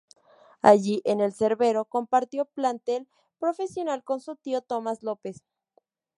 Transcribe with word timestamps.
Allí 0.63 1.01
en 1.05 1.21
el 1.21 1.31
Cervecero, 1.31 1.85
compartió 1.85 2.45
plantel 2.45 3.07
profesional 3.37 4.03
con 4.03 4.19
su 4.19 4.35
tío 4.35 4.61
Tomás 4.63 5.03
López. 5.03 5.43